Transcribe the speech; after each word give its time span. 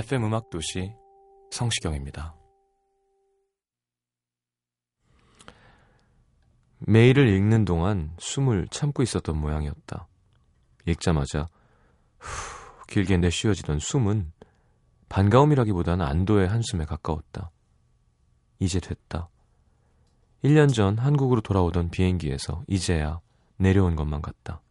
FM 0.00 0.24
음악 0.24 0.48
도시 0.48 0.94
성시경입니다. 1.50 2.34
메일을 6.78 7.28
읽는 7.28 7.66
동안 7.66 8.10
숨을 8.18 8.68
참고 8.70 9.02
있었던 9.02 9.36
모양이었다. 9.36 10.08
읽자마자 10.86 11.48
후, 12.18 12.86
길게 12.88 13.18
내쉬어지던 13.18 13.78
숨은 13.78 14.32
반가움이라기보다는 15.10 16.06
안도의 16.06 16.48
한숨에 16.48 16.86
가까웠다. 16.86 17.50
이제 18.58 18.80
됐다. 18.80 19.28
1년 20.42 20.72
전 20.72 20.96
한국으로 20.96 21.42
돌아오던 21.42 21.90
비행기에서 21.90 22.64
이제야 22.68 23.20
내려온 23.58 23.96
것만 23.96 24.22
같다. 24.22 24.62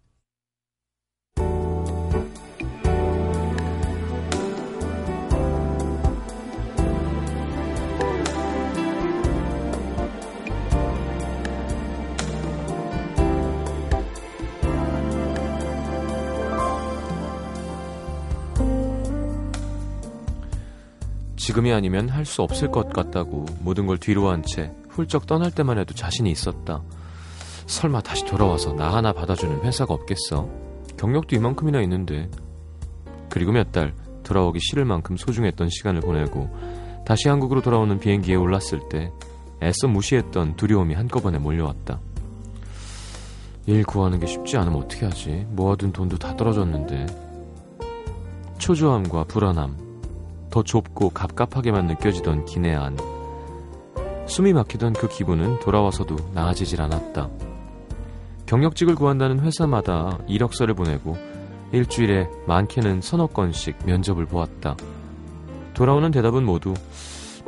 지금이 21.39 21.71
아니면 21.71 22.09
할 22.09 22.25
수 22.25 22.41
없을 22.41 22.69
것 22.69 22.91
같다고 22.91 23.45
모든 23.61 23.87
걸 23.87 23.97
뒤로 23.97 24.29
한 24.29 24.43
채 24.43 24.71
훌쩍 24.89 25.25
떠날 25.25 25.51
때만 25.51 25.79
해도 25.79 25.93
자신이 25.93 26.29
있었다. 26.29 26.81
설마 27.65 28.01
다시 28.01 28.25
돌아와서 28.25 28.73
나 28.73 28.93
하나 28.93 29.13
받아주는 29.13 29.63
회사가 29.63 29.93
없겠어? 29.93 30.49
경력도 30.97 31.35
이만큼이나 31.35 31.81
있는데. 31.83 32.29
그리고 33.29 33.51
몇 33.53 33.71
달 33.71 33.93
돌아오기 34.23 34.59
싫을 34.59 34.83
만큼 34.85 35.15
소중했던 35.15 35.69
시간을 35.69 36.01
보내고 36.01 36.49
다시 37.05 37.29
한국으로 37.29 37.61
돌아오는 37.61 37.97
비행기에 37.99 38.35
올랐을 38.35 38.89
때 38.89 39.11
애써 39.63 39.87
무시했던 39.87 40.55
두려움이 40.57 40.93
한꺼번에 40.93 41.37
몰려왔다. 41.37 41.99
일 43.67 43.83
구하는 43.85 44.19
게 44.19 44.25
쉽지 44.25 44.57
않으면 44.57 44.81
어떻게 44.83 45.05
하지? 45.05 45.45
모아둔 45.51 45.93
돈도 45.93 46.17
다 46.17 46.35
떨어졌는데. 46.35 47.05
초조함과 48.57 49.23
불안함, 49.25 49.77
더 50.49 50.63
좁고 50.63 51.09
갑갑하게만 51.09 51.87
느껴지던 51.87 52.45
기내 52.45 52.73
안. 52.73 52.97
숨이 54.27 54.53
막히던 54.53 54.93
그 54.93 55.07
기분은 55.07 55.59
돌아와서도 55.59 56.15
나아지질 56.33 56.81
않았다. 56.81 57.29
경력직을 58.45 58.95
구한다는 58.95 59.39
회사마다 59.41 60.17
이력서를 60.27 60.73
보내고 60.73 61.17
일주일에 61.71 62.27
많게는 62.47 63.01
서너 63.01 63.27
건씩 63.27 63.77
면접을 63.85 64.25
보았다. 64.25 64.75
돌아오는 65.73 66.09
대답은 66.11 66.43
모두 66.43 66.73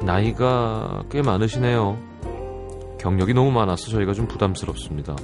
나이가 0.02 1.04
꽤 1.10 1.22
많으시네요. 1.22 1.98
경력이 3.00 3.34
너무 3.34 3.52
많아서 3.52 3.90
저희가 3.90 4.14
좀 4.14 4.28
부담스럽습니다. 4.28 5.16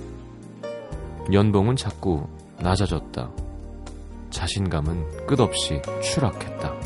연봉은 1.31 1.75
자꾸 1.75 2.27
낮아졌다. 2.59 3.29
자신감은 4.31 5.27
끝없이 5.27 5.81
추락했다. 6.01 6.76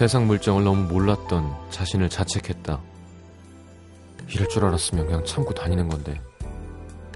세상 0.00 0.26
물정을 0.26 0.64
너무 0.64 0.84
몰랐던 0.84 1.54
자신을 1.68 2.08
자책했다. 2.08 2.80
이럴 4.32 4.48
줄 4.48 4.64
알았으면 4.64 5.04
그냥 5.04 5.22
참고 5.26 5.52
다니는 5.52 5.90
건데. 5.90 6.18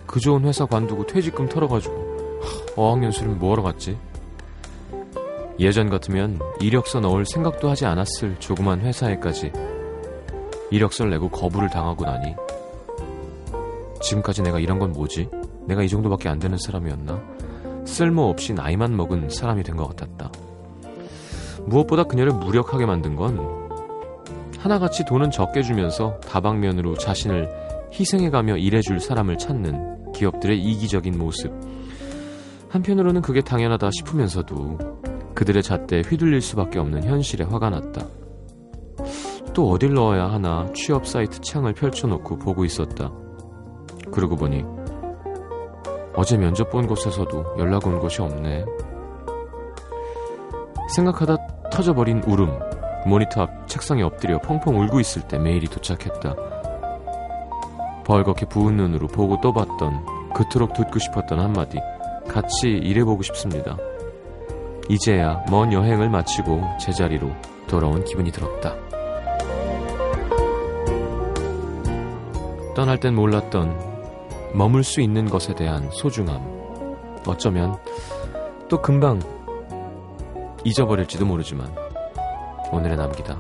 그 0.07 0.21
좋은 0.21 0.45
회사 0.45 0.67
관두고 0.67 1.07
퇴직금 1.07 1.49
털어가지고 1.49 1.95
하, 2.43 2.83
어학연수를 2.83 3.37
뭐하러 3.37 3.63
갔지? 3.63 3.97
예전 5.59 5.89
같으면 5.89 6.39
이력서 6.61 7.01
넣을 7.01 7.25
생각도 7.25 7.71
하지 7.71 7.87
않았을 7.87 8.39
조그만 8.39 8.83
회사에까지 8.83 9.51
이력서를 10.71 11.11
내고 11.11 11.31
거부를 11.31 11.71
당하고 11.71 12.05
나니 12.05 12.35
지금까지 14.03 14.43
내가 14.43 14.61
이런 14.61 14.79
건 14.79 14.93
뭐지? 14.93 15.31
내가 15.67 15.83
이 15.83 15.89
정도밖에 15.89 16.29
안 16.29 16.39
되는 16.39 16.59
사람이었나? 16.59 17.19
쓸모없이 17.87 18.53
나이만 18.53 18.95
먹은 18.95 19.31
사람이 19.31 19.63
된 19.63 19.75
것 19.75 19.89
같았다. 19.89 20.31
무엇보다 21.67 22.05
그녀를 22.05 22.33
무력하게 22.33 22.87
만든 22.87 23.17
건 23.17 23.65
하나같이 24.59 25.05
돈은 25.05 25.31
적게 25.31 25.63
주면서 25.63 26.19
다방면으로 26.21 26.95
자신을 26.95 27.49
희생해가며 27.93 28.57
일해줄 28.57 29.01
사람을 29.01 29.39
찾는 29.39 30.13
기업들의 30.13 30.59
이기적인 30.59 31.19
모습. 31.19 31.53
한편으로는 32.71 33.21
그게 33.21 33.41
당연하다 33.41 33.91
싶으면서도 33.99 34.79
그들의 35.35 35.63
잣대에 35.63 36.03
휘둘릴 36.03 36.41
수밖에 36.41 36.79
없는 36.79 37.05
현실에 37.05 37.45
화가 37.45 37.71
났다. 37.71 38.07
또 39.53 39.71
어딜 39.71 39.95
넣어야 39.95 40.33
하나 40.33 40.67
취업 40.75 41.07
사이트 41.07 41.41
창을 41.41 41.75
펼쳐놓고 41.75 42.39
보고 42.39 42.65
있었다. 42.65 43.13
그러고 44.11 44.35
보니 44.37 44.65
어제 46.17 46.37
면접 46.37 46.71
본 46.71 46.87
곳에서도 46.87 47.57
연락 47.59 47.87
온 47.87 47.99
곳이 47.99 48.23
없네. 48.23 48.65
생각하다 50.89 51.54
터져버린 51.75 52.23
울음. 52.23 52.57
모니터 53.05 53.43
앞 53.43 53.67
책상에 53.67 54.05
엎드려 54.05 54.39
펑펑 54.39 54.79
울고 54.79 55.01
있을 55.01 55.23
때 55.23 55.39
메일이 55.39 55.67
도착했다. 55.67 56.37
벌겋게 58.05 58.49
부은 58.49 58.77
눈으로 58.77 59.09
보고 59.09 59.41
또 59.41 59.53
봤던 59.53 60.33
그토록 60.35 60.73
듣고 60.75 61.01
싶었던 61.01 61.41
한마디. 61.41 61.79
같이 62.29 62.69
일해보고 62.69 63.25
싶습니다. 63.25 63.77
이제야 64.89 65.45
먼 65.51 65.73
여행을 65.73 66.11
마치고 66.11 66.63
제자리로 66.79 67.31
돌아온 67.67 68.05
기분이 68.05 68.31
들었다. 68.31 68.77
떠날 72.77 73.01
땐 73.01 73.17
몰랐던 73.17 74.53
머물 74.55 74.85
수 74.85 75.01
있는 75.01 75.29
것에 75.29 75.55
대한 75.57 75.91
소중함. 75.91 76.41
어쩌면 77.27 77.77
또 78.69 78.81
금방 78.81 79.19
잊어버릴지도 80.65 81.27
모르지만 81.27 81.75
오늘의 82.73 82.97
남기다. 82.97 83.39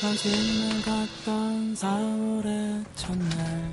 거짓말 0.00 0.82
같던 0.82 1.74
4월의 1.74 2.84
첫날 2.96 3.72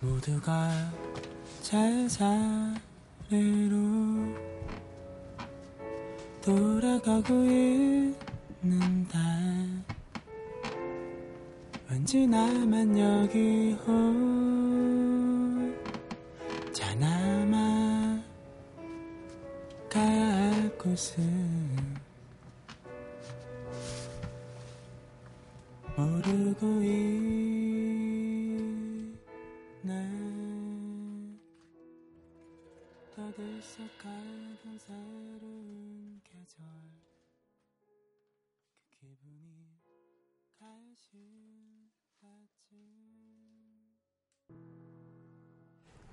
모두가 0.00 0.70
제자리로 1.60 2.74
가고 7.04 7.34
있는데 8.62 9.18
왠지 11.90 12.26
나만 12.26 12.98
여기 12.98 13.72
혼자 13.84 14.24
남아 16.94 18.22
가야 19.90 20.52
할 20.52 20.78
곳은 20.78 21.53
그 39.84 39.90
가실까지 40.60 41.18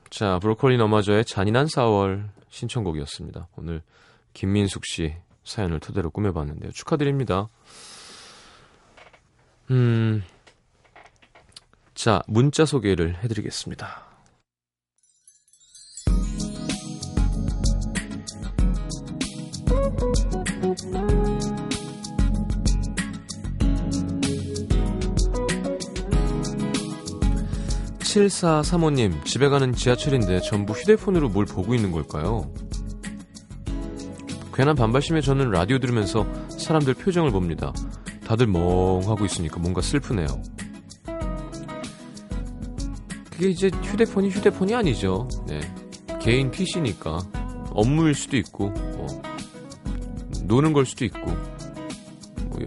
자, 0.10 0.40
브로콜리 0.40 0.78
너마저의 0.78 1.25
잔인한 1.25 1.68
4월 1.68 2.30
신청곡이었습니다. 2.50 3.48
오늘 3.56 3.81
김민숙 4.34 4.86
씨 4.86 5.16
사연을 5.44 5.80
토대로 5.80 6.10
꾸며봤는데요. 6.12 6.72
축하드립니다. 6.72 7.50
음, 9.72 10.24
자, 11.94 12.22
문자 12.28 12.66
소개를 12.66 13.24
해드리겠습니다. 13.24 14.11
(7435님) 28.12 29.24
집에 29.24 29.48
가는 29.48 29.74
지하철인데 29.74 30.42
전부 30.42 30.74
휴대폰으로 30.74 31.30
뭘 31.30 31.46
보고 31.46 31.74
있는 31.74 31.92
걸까요? 31.92 32.52
괜한 34.54 34.75
반발심에 34.75 35.22
저는 35.22 35.50
라디오 35.50 35.80
들으면서 35.80 36.28
사람들 36.50 36.96
표정을 36.96 37.31
봅니다. 37.31 37.72
다들 38.25 38.48
멍하고 38.48 39.24
있으니까 39.25 39.60
뭔가 39.60 39.81
슬프네요. 39.81 40.28
그게 43.30 43.50
이제 43.50 43.72
휴대폰이 43.81 44.30
휴대폰이 44.30 44.75
아니죠. 44.75 45.30
네. 45.48 45.62
개인 46.19 46.52
PC니까 46.52 47.19
업무일 47.72 48.14
수도 48.14 48.36
있고 48.36 48.69
뭐 48.69 49.22
노는 50.44 50.74
걸 50.74 50.86
수도 50.86 51.06
있고 51.06 51.31
뭐 52.50 52.60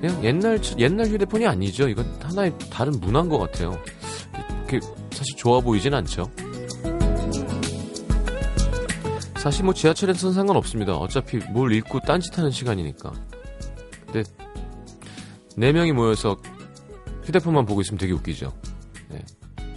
그냥 0.00 0.24
옛날 0.24 0.60
옛날 0.78 1.06
휴대폰이 1.06 1.46
아니죠. 1.46 1.88
이건 1.88 2.06
하나의 2.22 2.52
다른 2.70 2.92
문화인 3.00 3.28
것 3.28 3.38
같아요. 3.38 3.76
그게 4.66 4.80
사실 5.10 5.36
좋아 5.36 5.60
보이진 5.60 5.94
않죠. 5.94 6.30
사실 9.36 9.64
뭐 9.64 9.72
지하철에선 9.72 10.32
상관없습니다. 10.32 10.94
어차피 10.96 11.38
뭘 11.52 11.72
읽고 11.72 12.00
딴짓하는 12.00 12.50
시간이니까. 12.50 13.12
근데 14.06 14.22
네 15.56 15.72
명이 15.72 15.92
모여서 15.92 16.36
휴대폰만 17.24 17.66
보고 17.66 17.80
있으면 17.80 17.98
되게 17.98 18.12
웃기죠. 18.12 18.52
네. 19.08 19.24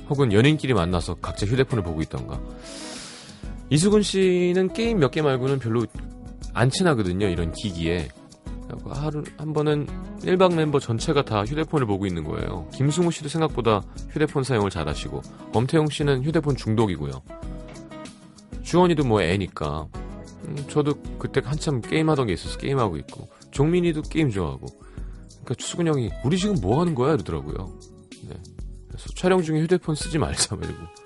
혹은 0.09 0.33
연인끼리 0.33 0.73
만나서 0.73 1.15
각자 1.15 1.45
휴대폰을 1.45 1.83
보고 1.83 2.01
있던가. 2.01 2.39
이수근 3.69 4.01
씨는 4.01 4.73
게임 4.73 4.99
몇 4.99 5.11
개 5.11 5.21
말고는 5.21 5.59
별로 5.59 5.85
안 6.53 6.69
친하거든요. 6.69 7.27
이런 7.27 7.51
기기에. 7.53 8.09
하루 8.89 9.23
한 9.37 9.53
번은 9.53 9.87
1박 10.23 10.55
멤버 10.55 10.79
전체가 10.79 11.23
다 11.23 11.43
휴대폰을 11.43 11.87
보고 11.87 12.05
있는 12.05 12.23
거예요. 12.23 12.67
김승우 12.73 13.11
씨도 13.11 13.29
생각보다 13.29 13.81
휴대폰 14.09 14.43
사용을 14.43 14.69
잘하시고 14.69 15.21
엄태영 15.53 15.89
씨는 15.89 16.23
휴대폰 16.23 16.55
중독이고요. 16.55 17.21
주원이도 18.61 19.03
뭐 19.03 19.21
애니까 19.21 19.87
음, 20.45 20.55
저도 20.67 20.93
그때 21.19 21.41
한참 21.43 21.81
게임하던 21.81 22.27
게 22.27 22.33
있어서 22.33 22.57
게임하고 22.57 22.97
있고 22.97 23.29
종민이도 23.51 24.03
게임 24.03 24.29
좋아하고 24.29 24.67
그러니까 25.29 25.55
추수근 25.55 25.87
형이 25.87 26.11
우리 26.23 26.37
지금 26.37 26.55
뭐 26.61 26.79
하는 26.79 26.95
거야 26.95 27.13
이러더라고요. 27.13 27.71
네. 28.29 28.35
그래서 28.87 29.07
촬영 29.15 29.41
중에 29.41 29.59
휴대폰 29.61 29.95
쓰지 29.95 30.19
말자 30.19 30.55
이러고 30.55 31.01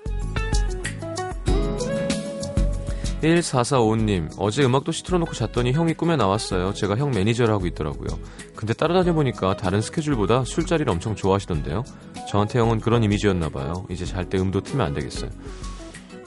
1445님 3.22 4.30
어제 4.38 4.64
음악도시 4.64 5.02
틀어놓고 5.04 5.32
잤더니 5.32 5.72
형이 5.72 5.94
꿈에 5.94 6.16
나왔어요. 6.16 6.74
제가 6.74 6.96
형 6.96 7.10
매니저를 7.10 7.52
하고 7.52 7.66
있더라고요. 7.66 8.08
근데 8.56 8.72
따라다녀 8.72 9.12
보니까 9.12 9.56
다른 9.56 9.80
스케줄보다 9.82 10.44
술자리를 10.44 10.90
엄청 10.90 11.14
좋아하시던데요. 11.14 11.84
저한테 12.28 12.58
형은 12.58 12.80
그런 12.80 13.02
이미지였나 13.04 13.50
봐요. 13.50 13.84
이제 13.90 14.04
잘 14.04 14.28
때 14.28 14.38
음도 14.38 14.62
틀면 14.62 14.86
안 14.86 14.94
되겠어요. 14.94 15.30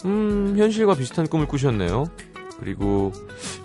음 0.05 0.55
현실과 0.57 0.93
비슷한 0.95 1.27
꿈을 1.27 1.47
꾸셨네요. 1.47 2.05
그리고 2.59 3.11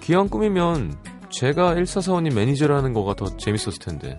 귀한 0.02 0.28
꿈이면 0.28 0.96
제가 1.30 1.74
1445님 1.74 2.34
매니저를 2.34 2.74
하는 2.74 2.92
거가 2.92 3.14
더 3.14 3.36
재밌었을 3.36 3.78
텐데. 3.80 4.16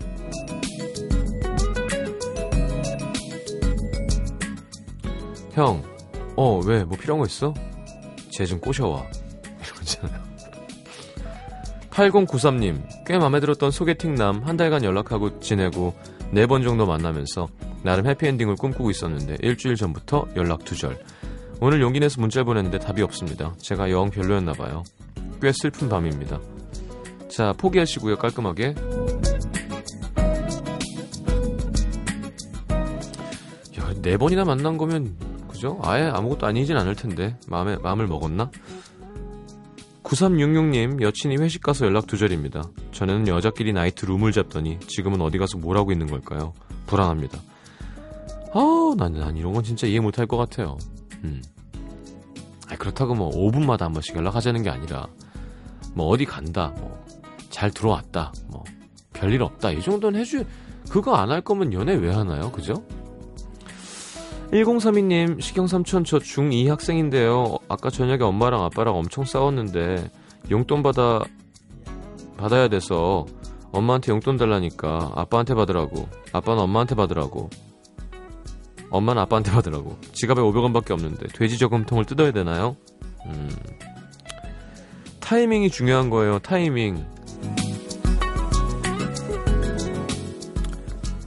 형, 5.51 5.81
어, 6.35 6.59
왜? 6.65 6.83
뭐 6.83 6.97
필요한 6.97 7.19
거 7.19 7.25
있어? 7.25 7.53
쟤 8.31 8.45
좀 8.45 8.59
꼬셔와. 8.59 9.05
이러잖아요. 9.63 10.24
8093님, 11.95 13.05
꽤 13.05 13.17
마음에 13.17 13.39
들었던 13.39 13.71
소개팅남 13.71 14.43
한 14.43 14.57
달간 14.57 14.83
연락하고 14.83 15.39
지내고 15.39 15.93
네 16.31 16.45
번 16.45 16.61
정도 16.61 16.85
만나면서 16.85 17.47
나름 17.83 18.07
해피엔딩을 18.07 18.55
꿈꾸고 18.55 18.89
있었는데 18.89 19.37
일주일 19.41 19.75
전부터 19.75 20.27
연락 20.35 20.65
두절. 20.65 20.99
오늘 21.61 21.81
용기 21.81 22.01
내서 22.01 22.19
문자를 22.19 22.43
보냈는데 22.43 22.79
답이 22.79 23.01
없습니다. 23.01 23.55
제가 23.59 23.89
영 23.91 24.09
별로였나봐요. 24.09 24.83
꽤 25.41 25.53
슬픈 25.53 25.87
밤입니다. 25.87 26.41
자, 27.29 27.53
포기하시고요, 27.57 28.17
깔끔하게. 28.17 28.75
야, 33.79 33.93
네 34.01 34.17
번이나 34.17 34.43
만난 34.43 34.77
거면, 34.77 35.15
그죠? 35.47 35.79
아예 35.83 36.03
아무것도 36.03 36.45
아니진 36.45 36.75
않을 36.75 36.95
텐데. 36.95 37.37
마음에, 37.47 37.77
마음을 37.77 38.07
먹었나? 38.07 38.51
9366님, 40.05 41.01
여친이 41.01 41.37
회식 41.37 41.61
가서 41.63 41.85
연락 41.85 42.05
두절입니다. 42.07 42.63
전에는 42.91 43.27
여자끼리 43.27 43.73
나이트 43.73 44.05
룸을 44.05 44.31
잡더니 44.31 44.79
지금은 44.81 45.19
어디 45.21 45.37
가서 45.39 45.57
뭘 45.57 45.77
하고 45.77 45.91
있는 45.91 46.07
걸까요? 46.07 46.53
불안합니다. 46.85 47.39
아, 48.53 48.93
난, 48.97 49.13
난 49.13 49.35
이런 49.35 49.53
건 49.53 49.63
진짜 49.63 49.87
이해 49.87 49.99
못할 49.99 50.27
것 50.27 50.37
같아요. 50.37 50.77
음. 51.23 51.41
아 52.69 52.75
그렇다고 52.77 53.15
뭐 53.15 53.29
5분마다 53.31 53.81
한 53.81 53.93
번씩 53.93 54.15
연락하자는 54.15 54.63
게 54.63 54.69
아니라 54.69 55.07
뭐 55.93 56.07
어디 56.07 56.25
간다, 56.25 56.73
뭐 56.77 57.03
잘 57.49 57.71
들어왔다, 57.71 58.33
뭐 58.49 58.65
별일 59.13 59.41
없다 59.41 59.71
이 59.71 59.81
정도는 59.81 60.19
해주. 60.19 60.43
그거 60.89 61.15
안 61.15 61.31
할 61.31 61.39
거면 61.41 61.71
연애 61.73 61.93
왜 61.95 62.11
하나요, 62.13 62.51
그죠? 62.51 62.85
1032님, 64.51 65.41
시경삼촌 65.41 66.03
저 66.03 66.19
중2 66.19 66.67
학생인데요. 66.67 67.57
아까 67.67 67.89
저녁에 67.89 68.23
엄마랑 68.23 68.63
아빠랑 68.63 68.95
엄청 68.95 69.25
싸웠는데 69.25 70.09
용돈 70.51 70.83
받아 70.83 71.23
받아야 72.37 72.67
돼서 72.67 73.25
엄마한테 73.71 74.11
용돈 74.11 74.37
달라니까 74.37 75.11
아빠한테 75.15 75.55
받으라고. 75.55 76.07
아빠는 76.31 76.63
엄마한테 76.63 76.95
받으라고. 76.95 77.49
엄마는 78.89 79.21
아빠한테 79.23 79.51
받으라고. 79.51 79.97
지갑에 80.13 80.41
500원밖에 80.41 80.91
없는데 80.91 81.27
돼지 81.27 81.57
저금통을 81.57 82.05
뜯어야 82.05 82.31
되나요? 82.31 82.77
음. 83.25 83.49
타이밍이 85.19 85.71
중요한 85.71 86.09
거예요. 86.09 86.39
타이밍. 86.39 87.03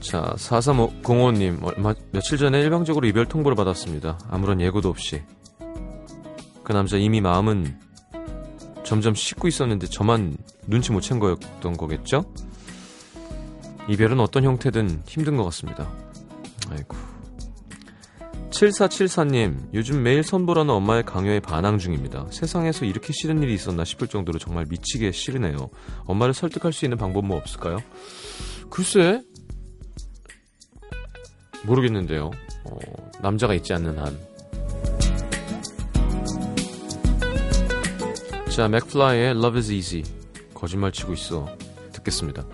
자, 0.09 0.33
4305님, 0.37 1.63
얼마, 1.63 1.93
며칠 2.11 2.39
전에 2.39 2.59
일방적으로 2.61 3.05
이별 3.05 3.27
통보를 3.27 3.55
받았습니다. 3.55 4.17
아무런 4.27 4.59
예고도 4.59 4.89
없이. 4.89 5.21
그 6.63 6.73
남자 6.73 6.97
이미 6.97 7.21
마음은 7.21 7.79
점점 8.83 9.13
식고 9.13 9.47
있었는데 9.47 9.85
저만 9.85 10.35
눈치 10.65 10.91
못 10.91 11.01
챈 11.03 11.19
거였던 11.19 11.77
거겠죠? 11.77 12.23
이별은 13.87 14.19
어떤 14.19 14.45
형태든 14.45 15.03
힘든 15.05 15.37
것 15.37 15.43
같습니다. 15.43 15.93
아이고. 16.71 16.97
7474님, 18.49 19.69
요즘 19.75 20.01
매일 20.01 20.23
선보라는 20.23 20.73
엄마의 20.73 21.03
강요에 21.03 21.39
반항 21.39 21.77
중입니다. 21.77 22.25
세상에서 22.31 22.85
이렇게 22.85 23.13
싫은 23.13 23.43
일이 23.43 23.53
있었나 23.53 23.85
싶을 23.85 24.07
정도로 24.07 24.39
정말 24.39 24.65
미치게 24.67 25.11
싫으네요. 25.11 25.69
엄마를 26.05 26.33
설득할 26.33 26.73
수 26.73 26.85
있는 26.85 26.97
방법 26.97 27.27
뭐 27.27 27.37
없을까요? 27.37 27.77
글쎄, 28.71 29.21
모르겠는데요. 31.65 32.31
어, 32.65 32.77
남자가 33.21 33.53
있지 33.53 33.73
않는 33.73 33.97
한. 33.97 34.17
자, 38.49 38.67
맥플라이의 38.67 39.31
Love 39.31 39.59
is 39.59 39.71
Easy. 39.71 40.03
거짓말 40.53 40.91
치고 40.91 41.13
있어. 41.13 41.47
듣겠습니다. 41.93 42.45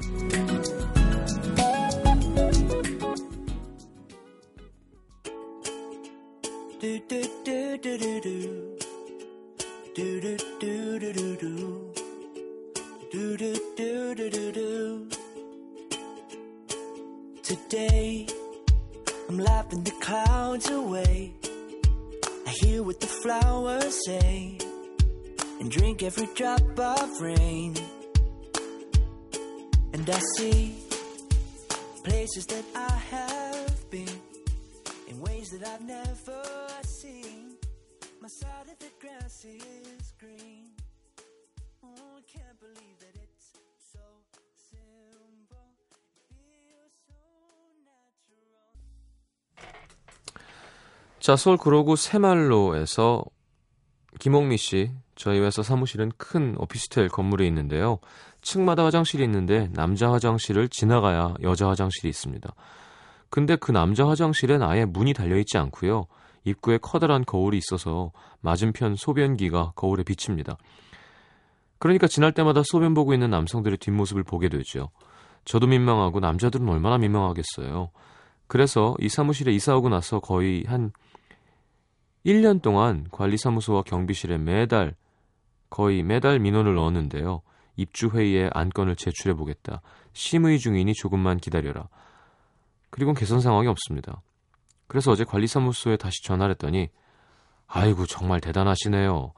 I'm 19.28 19.40
laughing 19.40 19.84
the 19.84 19.92
clouds 20.02 20.70
away. 20.70 21.34
I 22.46 22.50
hear 22.62 22.84
what 22.84 23.00
the 23.00 23.08
flowers 23.08 24.00
say 24.06 24.60
and 25.60 25.72
drink 25.72 26.04
every 26.04 26.28
drop 26.36 26.62
of 26.80 27.22
rain. 27.22 27.76
And 29.94 30.08
I 30.08 30.20
see 30.38 30.76
places 32.04 32.46
that 32.48 32.66
I 32.76 32.92
have 32.92 33.90
been 33.90 34.22
in 35.08 35.20
ways 35.22 35.50
that 35.50 35.68
I've 35.68 35.82
never 35.82 36.44
seen. 37.02 37.56
My 38.22 38.28
side 38.28 38.70
of 38.72 38.78
the 38.78 38.92
grass 39.02 39.46
is 39.46 40.14
green. 40.20 40.75
자, 51.26 51.36
서울 51.36 51.58
구로구 51.58 51.96
새말로에서 51.96 53.24
김옥미 54.20 54.58
씨, 54.58 54.92
저희 55.16 55.40
회사 55.40 55.64
사무실은 55.64 56.12
큰 56.18 56.54
오피스텔 56.60 57.10
건물에 57.10 57.48
있는데요. 57.48 57.98
층마다 58.44 58.86
화장실이 58.86 59.24
있는데 59.24 59.68
남자 59.74 60.12
화장실을 60.12 60.70
지나가야 60.70 61.34
여자 61.42 61.68
화장실이 61.68 62.08
있습니다. 62.10 62.54
근데 63.32 63.56
그 63.56 63.72
남자 63.72 64.08
화장실엔 64.08 64.62
아예 64.62 64.86
문이 64.86 65.14
달려있지 65.14 65.58
않고요. 65.58 66.06
입구에 66.44 66.78
커다란 66.80 67.26
거울이 67.26 67.58
있어서 67.58 68.12
맞은편 68.42 68.96
소변기가 68.96 69.72
거울에 69.76 70.04
비칩니다. 70.04 70.58
그러니까 71.80 72.06
지날 72.06 72.34
때마다 72.34 72.62
소변 72.64 72.94
보고 72.94 73.16
있는 73.16 73.32
남성들의 73.32 73.80
뒷모습을 73.80 74.22
보게 74.26 74.48
되죠. 74.48 74.92
저도 75.44 75.66
민망하고 75.66 76.20
남자들은 76.20 76.70
얼마나 76.70 77.00
민망하겠어요. 77.00 77.90
그래서 78.46 78.94
이 79.00 79.10
사무실에 79.10 79.52
이사 79.54 79.76
오고 79.76 79.90
나서 79.90 80.20
거의 80.20 80.64
한 80.68 80.92
1년 82.26 82.62
동안 82.62 83.08
관리사무소와 83.12 83.84
경비실에 83.84 84.38
매달 84.38 84.96
거의 85.70 86.04
매달 86.04 86.40
민원을 86.40 86.76
넣었는데요. 86.76 87.42
입주 87.76 88.10
회의에 88.10 88.50
안건을 88.54 88.96
제출해 88.96 89.36
보겠다. 89.36 89.82
심의 90.14 90.60
중이니 90.60 90.94
조금만 90.94 91.38
기다려라. 91.38 91.88
그리고 92.90 93.14
개선 93.14 93.42
상황이 93.42 93.68
없습니다. 93.68 94.22
그래서 94.88 95.12
어제 95.12 95.24
관리사무소에 95.24 95.98
다시 95.98 96.24
전화를 96.24 96.52
했더니 96.54 96.90
아이고 97.68 98.06
정말 98.06 98.40
대단하시네요. 98.40 99.34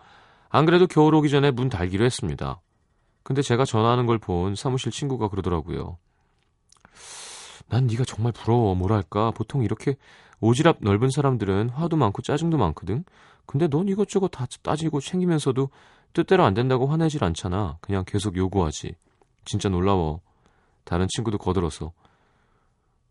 안 0.50 0.66
그래도 0.66 0.88
겨울 0.88 1.16
오기 1.16 1.30
전에 1.30 1.52
문 1.52 1.70
달기로 1.70 2.06
했습니다. 2.06 2.62
근데 3.24 3.42
제가 3.42 3.66
전화하는 3.66 4.06
걸 4.06 4.20
본 4.20 4.56
사무실 4.56 4.92
친구가 4.92 5.28
그러더라고요. 5.28 5.98
난 7.70 7.88
네가 7.88 8.06
정말 8.06 8.32
부러워. 8.32 8.76
뭐랄까. 8.76 9.32
보통 9.32 9.64
이렇게 9.64 9.96
오지랖 10.42 10.78
넓은 10.82 11.10
사람들은 11.10 11.70
화도 11.70 11.98
많고 11.98 12.22
짜증도 12.22 12.58
많거든. 12.58 13.04
근데 13.46 13.68
넌 13.68 13.88
이것저것 13.88 14.28
다 14.30 14.46
따지고 14.62 15.00
챙기면서도 15.00 15.70
뜻대로 16.14 16.44
안 16.44 16.54
된다고 16.54 16.88
화내질 16.88 17.24
않잖아. 17.24 17.78
그냥 17.82 18.04
계속 18.06 18.38
요구하지. 18.38 18.96
진짜 19.46 19.70
놀라워. 19.70 20.22
다른 20.84 21.08
친구도 21.10 21.38
거들어서. 21.38 21.92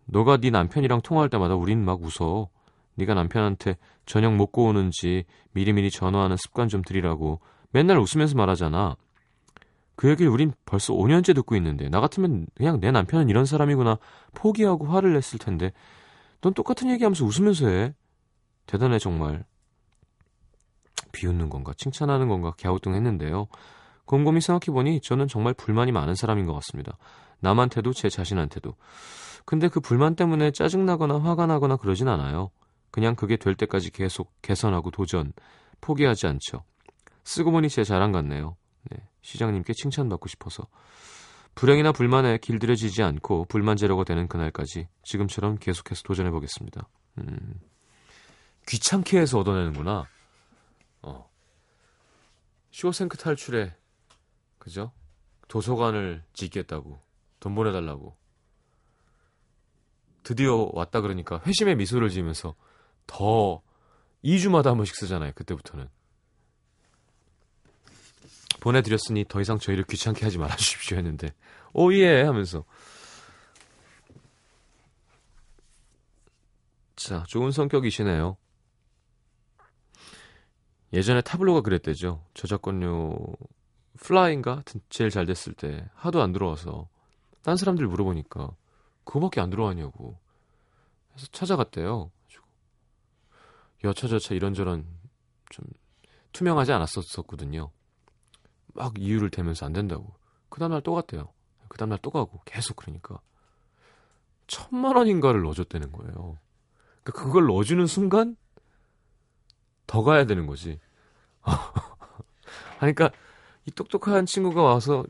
너가 0.06 0.36
네 0.36 0.50
남편이랑 0.50 1.00
통화할 1.02 1.28
때마다 1.30 1.54
우린 1.56 1.84
막 1.84 2.00
웃어. 2.02 2.48
네가 2.94 3.14
남편한테 3.14 3.76
저녁 4.06 4.34
먹고 4.34 4.66
오는지 4.66 5.24
미리미리 5.52 5.90
전화하는 5.90 6.36
습관 6.36 6.68
좀 6.68 6.82
들이라고 6.82 7.40
맨날 7.70 7.98
웃으면서 7.98 8.36
말하잖아. 8.36 8.96
그 9.96 10.10
얘기를 10.10 10.30
우린 10.30 10.52
벌써 10.64 10.92
5년째 10.94 11.34
듣고 11.34 11.56
있는데 11.56 11.88
나 11.88 12.00
같으면 12.00 12.46
그냥 12.54 12.80
내 12.80 12.90
남편은 12.90 13.28
이런 13.28 13.46
사람이구나 13.46 13.98
포기하고 14.34 14.86
화를 14.86 15.14
냈을 15.14 15.38
텐데 15.38 15.72
넌 16.40 16.54
똑같은 16.54 16.90
얘기하면서 16.90 17.24
웃으면서 17.24 17.68
해. 17.68 17.94
대단해 18.66 18.98
정말. 18.98 19.44
비웃는 21.12 21.48
건가 21.48 21.72
칭찬하는 21.76 22.28
건가 22.28 22.52
갸우뚱했는데요. 22.60 23.46
곰곰이 24.04 24.40
생각해보니 24.40 25.00
저는 25.00 25.28
정말 25.28 25.54
불만이 25.54 25.92
많은 25.92 26.14
사람인 26.14 26.46
것 26.46 26.54
같습니다. 26.54 26.98
남한테도 27.40 27.92
제 27.92 28.08
자신한테도. 28.08 28.74
근데 29.44 29.68
그 29.68 29.80
불만 29.80 30.14
때문에 30.14 30.50
짜증나거나 30.50 31.20
화가 31.20 31.46
나거나 31.46 31.76
그러진 31.76 32.08
않아요. 32.08 32.50
그냥 32.90 33.14
그게 33.14 33.36
될 33.36 33.54
때까지 33.54 33.90
계속 33.90 34.32
개선하고 34.42 34.90
도전, 34.90 35.32
포기하지 35.80 36.26
않죠. 36.26 36.64
쓰고 37.24 37.50
보니 37.50 37.68
제 37.68 37.84
자랑 37.84 38.12
같네요. 38.12 38.56
네, 38.90 38.98
시장님께 39.22 39.72
칭찬받고 39.74 40.28
싶어서. 40.28 40.66
불행이나 41.56 41.90
불만에 41.92 42.36
길들여지지 42.38 43.02
않고 43.02 43.46
불만 43.46 43.76
제로가 43.76 44.04
되는 44.04 44.28
그날까지 44.28 44.88
지금처럼 45.02 45.56
계속해서 45.58 46.02
도전해 46.02 46.30
보겠습니다. 46.30 46.86
음, 47.18 47.60
귀찮게 48.68 49.18
해서 49.18 49.38
얻어내는구나. 49.38 50.06
어. 51.02 51.30
쇼생크 52.70 53.16
탈출에 53.16 53.74
그죠? 54.58 54.92
도서관을 55.48 56.22
짓겠다고 56.34 57.00
돈 57.40 57.54
보내달라고 57.54 58.16
드디어 60.24 60.68
왔다 60.72 61.00
그러니까 61.00 61.40
회심의 61.46 61.76
미소를 61.76 62.10
지으면서 62.10 62.54
더 63.06 63.62
2주마다 64.22 64.66
한 64.66 64.76
번씩 64.76 64.94
쓰잖아요. 64.94 65.32
그때부터는 65.34 65.88
보내드렸으니 68.66 69.24
더 69.28 69.40
이상 69.40 69.58
저희를 69.60 69.84
귀찮게 69.84 70.24
하지 70.24 70.38
말아주십시오 70.38 70.96
했는데 70.96 71.28
오예 71.72 72.22
하면서 72.22 72.64
자 76.96 77.22
좋은 77.28 77.52
성격이시네요. 77.52 78.36
예전에 80.92 81.20
타블로가 81.20 81.60
그랬대죠. 81.60 82.24
저작권료 82.34 83.16
플라인가 84.00 84.64
제일 84.88 85.10
잘 85.10 85.26
됐을 85.26 85.52
때 85.52 85.88
하도 85.94 86.20
안 86.20 86.32
들어와서 86.32 86.88
딴 87.42 87.56
사람들 87.56 87.86
물어보니까 87.86 88.50
그거밖에 89.04 89.40
안 89.40 89.50
들어왔냐고 89.50 90.18
해서 91.14 91.26
찾아갔대요. 91.30 92.10
여차저차 93.84 94.34
이런저런 94.34 94.86
좀 95.50 95.66
투명하지 96.32 96.72
않았었거든요. 96.72 97.70
막 98.76 98.94
이유를 98.98 99.30
대면서 99.30 99.66
안 99.66 99.72
된다고. 99.72 100.14
그 100.48 100.60
다음날 100.60 100.82
또 100.82 100.94
갔대요. 100.94 101.28
그 101.68 101.78
다음날 101.78 101.98
또 102.02 102.10
가고 102.10 102.40
계속 102.44 102.76
그러니까 102.76 103.20
천만 104.46 104.96
원인가를 104.96 105.42
넣어줬다는 105.42 105.90
거예요. 105.92 106.38
그러니까 107.02 107.24
그걸 107.24 107.46
넣어주는 107.46 107.86
순간 107.86 108.36
더 109.86 110.02
가야 110.02 110.24
되는 110.24 110.46
거지. 110.46 110.78
그러니까 112.78 113.10
이 113.64 113.70
똑똑한 113.70 114.26
친구가 114.26 114.62
와서 114.62 115.04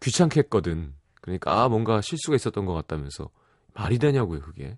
귀찮게 0.00 0.40
했거든. 0.40 0.94
그러니까 1.20 1.62
아 1.62 1.68
뭔가 1.68 2.00
실수가 2.00 2.36
있었던 2.36 2.66
것 2.66 2.74
같다면서 2.74 3.30
말이 3.74 3.98
되냐고요 3.98 4.40
그게. 4.40 4.76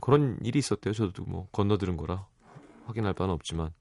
그런 0.00 0.38
일이 0.42 0.58
있었대요. 0.58 0.92
저도 0.92 1.24
뭐 1.24 1.48
건너들은 1.52 1.96
거라 1.96 2.26
확인할 2.86 3.14
바는 3.14 3.32
없지만. 3.34 3.72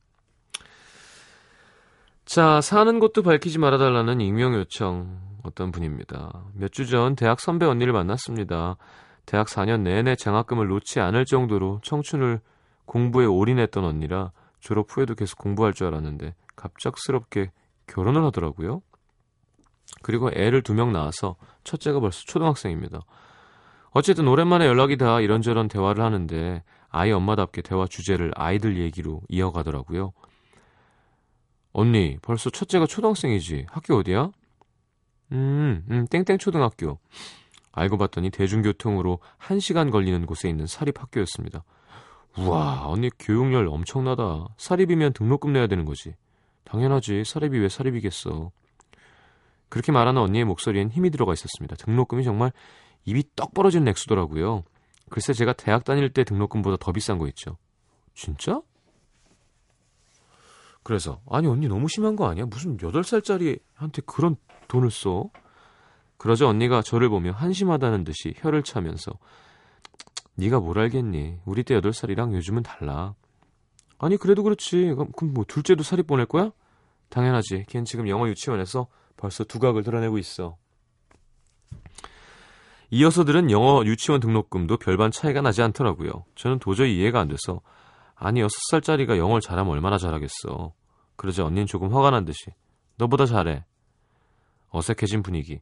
자, 2.28 2.60
사는 2.60 3.00
곳도 3.00 3.24
밝히지 3.24 3.58
말아달라는 3.58 4.20
익명 4.20 4.54
요청 4.54 5.18
어떤 5.44 5.72
분입니다. 5.72 6.44
몇 6.56 6.72
주 6.72 6.86
전 6.86 7.16
대학 7.16 7.40
선배 7.40 7.66
언니를 7.66 7.94
만났습니다. 7.94 8.76
대학 9.26 9.48
4년 9.48 9.82
내내 9.82 10.16
장학금을 10.16 10.68
놓지 10.68 11.00
않을 11.00 11.24
정도로 11.26 11.80
청춘을 11.84 12.42
공부에 12.86 13.26
올인했던 13.26 13.84
언니라 13.86 14.32
졸업 14.60 14.88
후에도 14.90 15.16
계속 15.16 15.38
공부할 15.40 15.74
줄 15.74 15.88
알았는데 15.88 16.36
갑작스럽게 16.58 17.52
결혼을 17.88 18.24
하더라고요. 18.26 18.82
그리고 20.04 20.30
애를 20.34 20.62
두 20.64 20.74
명 20.74 20.92
낳아서 20.92 21.38
첫째가 21.64 22.02
벌써 22.02 22.22
초등학생입니다. 22.26 23.00
어쨌든 23.92 24.28
오랜만에 24.28 24.68
연락이 24.68 24.98
다 24.98 25.22
이런저런 25.22 25.70
대화를 25.70 26.04
하는데 26.04 26.62
아이 26.90 27.12
엄마답게 27.14 27.62
대화 27.62 27.86
주제를 27.88 28.34
아이들 28.36 28.78
얘기로 28.78 29.22
이어가더라고요. 29.30 30.12
언니, 31.78 32.18
벌써 32.24 32.50
첫째가 32.50 32.88
초등학생이지. 32.88 33.68
학교 33.70 33.98
어디야? 33.98 34.32
음, 35.32 35.86
음, 35.92 36.08
땡땡 36.08 36.40
초등학교. 36.40 36.98
알고 37.72 38.00
봤더니 38.00 38.32
대중교통으로 38.32 39.20
1시간 39.38 39.92
걸리는 39.92 40.26
곳에 40.26 40.50
있는 40.50 40.66
사립학교였습니다. 40.66 41.64
우와, 42.40 42.88
언니 42.88 43.12
교육열 43.20 43.68
엄청나다. 43.68 44.48
사립이면 44.58 45.14
등록금 45.14 45.54
내야 45.54 45.68
되는 45.68 45.86
거지. 45.86 46.16
당연하지. 46.64 47.24
사립이 47.24 47.60
왜 47.60 47.70
사립이겠어. 47.70 48.50
그렇게 49.70 49.92
말하는 49.92 50.20
언니의 50.20 50.46
목소리엔 50.46 50.90
힘이 50.90 51.12
들어가 51.12 51.34
있었습니다. 51.34 51.76
등록금이 51.76 52.24
정말 52.24 52.52
입이 53.06 53.24
떡 53.36 53.54
벌어지는 53.54 53.88
액수더라고요. 53.90 54.64
글쎄 55.12 55.32
제가 55.32 55.54
대학 55.54 55.84
다닐 55.84 56.10
때 56.10 56.24
등록금보다 56.24 56.78
더 56.80 56.92
비싼 56.92 57.20
거 57.20 57.28
있죠. 57.28 57.56
진짜? 58.16 58.64
그래서 60.88 61.20
아니 61.30 61.48
언니 61.48 61.68
너무 61.68 61.90
심한 61.90 62.16
거 62.16 62.30
아니야? 62.30 62.46
무슨 62.46 62.78
8살짜리한테 62.78 64.06
그런 64.06 64.38
돈을 64.70 64.90
써? 64.90 65.30
그러자 66.16 66.48
언니가 66.48 66.82
저를 66.82 67.10
보며 67.10 67.34
한심하다는 67.34 68.06
듯이 68.06 68.34
혀를 68.38 68.64
차면서 68.64 69.12
네가 70.36 70.62
뭘 70.62 70.80
알겠니? 70.80 71.40
우리 71.44 71.64
때 71.64 71.78
8살이랑 71.82 72.34
요즘은 72.36 72.64
달라. 72.64 73.16
아니 73.98 74.16
그래도 74.16 74.44
그렇지. 74.44 74.94
그럼, 74.96 75.34
뭐 75.34 75.44
둘째도 75.46 75.84
사립 75.84 76.08
보낼 76.08 76.26
거야? 76.26 76.54
당연하지. 77.10 77.66
걘 77.68 77.84
지금 77.84 78.08
영어 78.08 78.30
유치원에서 78.30 78.88
벌써 79.18 79.44
두각을 79.44 79.84
드러내고 79.84 80.18
있어. 80.20 80.56
이어서 82.92 83.26
들은 83.26 83.52
영어 83.52 83.84
유치원 83.84 84.22
등록금도 84.22 84.78
별반 84.78 85.12
차이가 85.12 85.42
나지 85.42 85.62
않더라고요. 85.64 86.24
저는 86.36 86.60
도저히 86.60 86.98
이해가 86.98 87.20
안 87.20 87.28
돼서 87.28 87.60
아니 88.16 88.42
6살짜리가 88.42 89.18
영어를 89.18 89.42
잘하면 89.42 89.74
얼마나 89.74 89.98
잘하겠어. 89.98 90.77
그러자 91.18 91.46
언니는 91.46 91.66
조금 91.66 91.94
화가 91.94 92.12
난 92.12 92.24
듯이 92.26 92.52
너보다 92.98 93.26
잘해. 93.26 93.66
어색해진 94.70 95.24
분위기. 95.24 95.62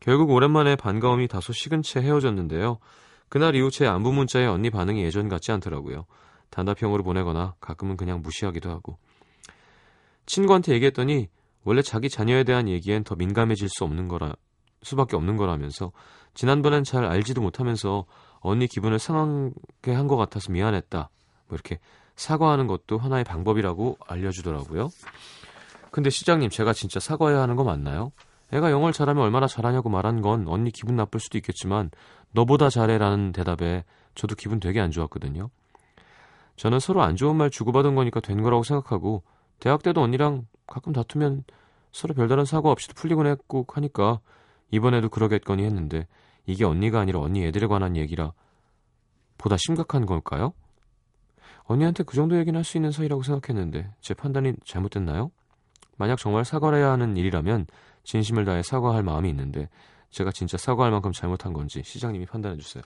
결국 0.00 0.30
오랜만에 0.30 0.76
반가움이 0.76 1.28
다소 1.28 1.52
식은 1.52 1.82
채 1.82 2.00
헤어졌는데요. 2.00 2.78
그날 3.28 3.54
이후 3.54 3.70
제 3.70 3.86
안부 3.86 4.12
문자에 4.12 4.46
언니 4.46 4.70
반응이 4.70 5.02
예전 5.04 5.28
같지 5.28 5.52
않더라고요. 5.52 6.06
단답형으로 6.50 7.02
보내거나 7.02 7.54
가끔은 7.60 7.96
그냥 7.96 8.20
무시하기도 8.22 8.70
하고. 8.70 8.98
친구한테 10.26 10.72
얘기했더니 10.74 11.28
원래 11.64 11.82
자기 11.82 12.08
자녀에 12.08 12.44
대한 12.44 12.68
얘기엔 12.68 13.04
더 13.04 13.14
민감해질 13.14 13.68
수 13.68 13.84
없는 13.84 14.08
거라 14.08 14.34
수밖에 14.82 15.16
없는 15.16 15.36
거라면서 15.36 15.92
지난번엔 16.34 16.84
잘 16.84 17.04
알지도 17.04 17.40
못하면서 17.40 18.04
언니 18.40 18.66
기분을 18.66 18.98
상하게 18.98 19.92
한 19.92 20.08
것 20.08 20.16
같아서 20.16 20.50
미안했다. 20.50 21.08
뭐 21.46 21.54
이렇게 21.54 21.78
사과하는 22.16 22.66
것도 22.66 22.98
하나의 22.98 23.24
방법이라고 23.24 23.98
알려주더라고요. 24.06 24.90
근데 25.90 26.10
시장님 26.10 26.50
제가 26.50 26.72
진짜 26.72 27.00
사과해야 27.00 27.40
하는 27.40 27.56
거 27.56 27.64
맞나요? 27.64 28.12
애가 28.52 28.70
영어를 28.70 28.92
잘하면 28.92 29.22
얼마나 29.22 29.46
잘하냐고 29.46 29.88
말한 29.88 30.20
건 30.20 30.46
언니 30.46 30.70
기분 30.70 30.96
나쁠 30.96 31.20
수도 31.20 31.38
있겠지만 31.38 31.90
너보다 32.32 32.70
잘해라는 32.70 33.32
대답에 33.32 33.84
저도 34.14 34.34
기분 34.34 34.60
되게 34.60 34.80
안 34.80 34.90
좋았거든요. 34.90 35.50
저는 36.56 36.80
서로 36.80 37.02
안 37.02 37.16
좋은 37.16 37.36
말 37.36 37.50
주고받은 37.50 37.94
거니까 37.94 38.20
된 38.20 38.42
거라고 38.42 38.62
생각하고 38.62 39.22
대학 39.58 39.82
때도 39.82 40.02
언니랑 40.02 40.46
가끔 40.66 40.92
다투면 40.92 41.44
서로 41.92 42.14
별다른 42.14 42.44
사과 42.44 42.70
없이도 42.70 42.94
풀리곤 42.94 43.26
했고 43.26 43.66
하니까 43.68 44.20
이번에도 44.70 45.08
그러겠거니 45.08 45.64
했는데 45.64 46.06
이게 46.46 46.64
언니가 46.64 47.00
아니라 47.00 47.20
언니 47.20 47.44
애들에 47.44 47.66
관한 47.66 47.96
얘기라 47.96 48.32
보다 49.38 49.56
심각한 49.58 50.06
걸까요? 50.06 50.52
언니한테 51.64 52.02
그 52.04 52.14
정도 52.16 52.36
얘기는 52.38 52.56
할 52.56 52.64
수 52.64 52.76
있는 52.76 52.92
사이라고 52.92 53.22
생각했는데 53.22 53.90
제 54.00 54.14
판단이 54.14 54.54
잘못됐나요? 54.64 55.30
만약 55.96 56.16
정말 56.18 56.44
사과를 56.44 56.78
해야 56.78 56.90
하는 56.90 57.16
일이라면 57.16 57.66
진심을 58.04 58.44
다해 58.44 58.62
사과할 58.62 59.02
마음이 59.02 59.28
있는데 59.30 59.68
제가 60.10 60.32
진짜 60.32 60.58
사과할 60.58 60.90
만큼 60.90 61.12
잘못한 61.12 61.52
건지 61.52 61.82
시장님이 61.84 62.26
판단해 62.26 62.56
주세요. 62.56 62.82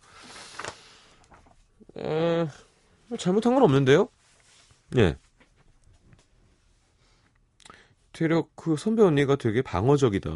에... 1.99 2.47
잘못한 3.19 3.55
건 3.55 3.63
없는데요? 3.63 4.09
예. 4.97 5.17
되려 8.13 8.47
그 8.55 8.77
선배 8.77 9.03
언니가 9.03 9.37
되게 9.37 9.63
방어적이다. 9.63 10.31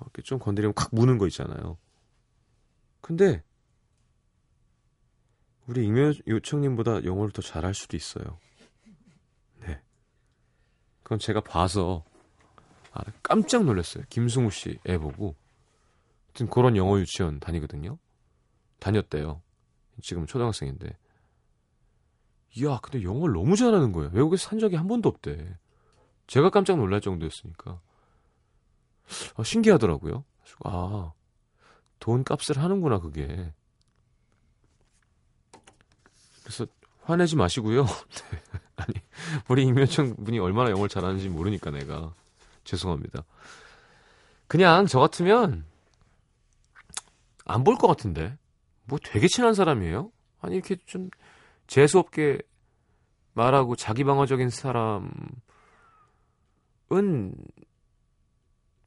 이렇게 0.00 0.22
좀 0.22 0.38
건드리면 0.38 0.74
칵 0.74 0.88
무는 0.92 1.18
거 1.18 1.26
있잖아요. 1.26 1.76
근데 3.00 3.42
우리 5.66 5.84
익명 5.86 6.12
요청님보다 6.26 7.04
영어를 7.04 7.32
더 7.32 7.40
잘할 7.42 7.74
수도 7.74 7.96
있어요. 7.96 8.38
네. 9.60 9.80
그건 11.02 11.18
제가 11.18 11.40
봐서 11.40 12.04
아, 12.92 13.02
깜짝 13.22 13.64
놀랐어요. 13.64 14.04
김승우 14.08 14.50
씨 14.50 14.78
애 14.86 14.98
보고. 14.98 15.34
하여튼 16.26 16.48
그런 16.48 16.76
영어 16.76 16.98
유치원 16.98 17.40
다니거든요. 17.40 17.98
다녔대요. 18.80 19.42
지금 20.02 20.26
초등학생인데. 20.26 20.96
이야, 22.56 22.78
근데 22.82 23.02
영어를 23.02 23.34
너무 23.34 23.56
잘하는 23.56 23.92
거예요. 23.92 24.10
외국에서 24.12 24.48
산 24.48 24.58
적이 24.58 24.76
한 24.76 24.88
번도 24.88 25.08
없대. 25.08 25.56
제가 26.26 26.50
깜짝 26.50 26.76
놀랄 26.76 27.00
정도였으니까. 27.00 27.80
아, 29.36 29.42
신기하더라고요. 29.42 30.24
아, 30.64 31.12
돈 31.98 32.24
값을 32.24 32.58
하는구나, 32.58 32.98
그게. 33.00 33.52
그래서 36.44 36.66
화내지 37.02 37.36
마시고요. 37.36 37.84
네. 38.30 38.42
아니, 38.76 38.94
우리 39.48 39.64
임현청 39.64 40.16
분이 40.16 40.38
얼마나 40.38 40.70
영어를 40.70 40.88
잘하는지 40.88 41.28
모르니까 41.28 41.70
내가. 41.70 42.14
죄송합니다. 42.64 43.24
그냥 44.46 44.86
저 44.86 45.00
같으면 45.00 45.64
안 47.44 47.64
볼 47.64 47.76
것 47.76 47.86
같은데. 47.88 48.36
뭐 48.84 48.98
되게 49.02 49.26
친한 49.28 49.54
사람이에요? 49.54 50.10
아니, 50.40 50.56
이렇게 50.56 50.76
좀 50.86 51.10
재수없게 51.66 52.38
말하고 53.34 53.76
자기 53.76 54.04
방어적인 54.04 54.50
사람은 54.50 55.10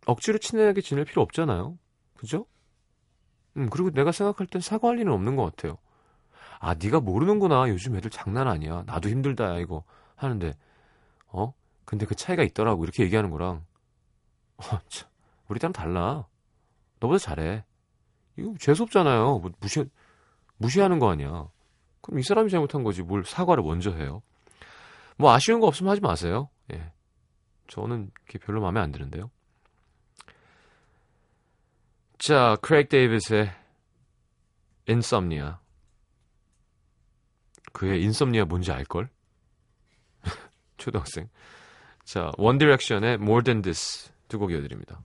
억지로 0.05 0.37
친하게 0.37 0.81
지낼 0.81 1.05
필요 1.05 1.21
없잖아요. 1.23 1.77
그죠? 2.15 2.45
음, 3.57 3.69
그리고 3.69 3.89
내가 3.91 4.11
생각할 4.11 4.47
땐 4.47 4.61
사과할 4.61 4.99
일은 4.99 5.11
없는 5.11 5.35
것 5.35 5.43
같아요. 5.45 5.77
아, 6.59 6.73
네가 6.75 6.99
모르는구나. 6.99 7.69
요즘 7.69 7.95
애들 7.95 8.09
장난 8.09 8.47
아니야. 8.47 8.83
나도 8.85 9.09
힘들다, 9.09 9.57
이거. 9.59 9.83
하는데, 10.15 10.53
어? 11.27 11.53
근데 11.85 12.05
그 12.05 12.15
차이가 12.15 12.43
있더라고. 12.43 12.83
이렇게 12.83 13.03
얘기하는 13.03 13.29
거랑, 13.29 13.65
어, 14.57 14.79
참, 14.87 15.09
우리 15.47 15.59
딸은 15.59 15.73
달라. 15.73 16.25
너보다 16.99 17.19
잘해. 17.19 17.63
이거 18.37 18.53
재수 18.59 18.83
없잖아요. 18.83 19.39
뭐 19.39 19.51
무시, 19.59 19.85
무시하는 20.57 20.99
거 20.99 21.09
아니야. 21.09 21.49
그럼 22.01 22.19
이 22.19 22.23
사람이 22.23 22.49
잘못한 22.49 22.83
거지. 22.83 23.01
뭘 23.01 23.25
사과를 23.25 23.63
먼저 23.63 23.91
해요. 23.91 24.21
뭐 25.17 25.31
아쉬운 25.31 25.59
거 25.59 25.67
없으면 25.67 25.91
하지 25.91 26.01
마세요. 26.01 26.49
예. 26.73 26.91
저는 27.67 28.11
그게 28.25 28.39
별로 28.39 28.61
마음에 28.61 28.79
안 28.79 28.91
드는데요. 28.91 29.31
자, 32.17 32.57
크레이그 32.61 32.89
데이비드의 32.89 33.51
Insomnia. 34.87 35.59
그의 37.75 38.01
Insomnia 38.03 38.45
뭔지 38.45 38.71
알걸? 38.71 39.09
초등학생. 40.77 41.27
자, 42.05 42.31
원 42.37 42.57
디렉션의 42.57 43.15
More 43.15 43.43
Than 43.43 43.61
This 43.61 44.11
두 44.29 44.39
곡 44.39 44.51
이어드립니다. 44.51 45.01